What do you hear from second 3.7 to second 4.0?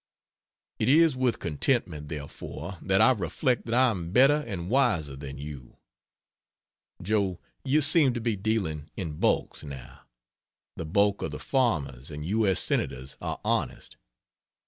I